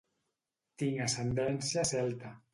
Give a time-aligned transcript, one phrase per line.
[0.83, 2.35] Tinc ascendència celta.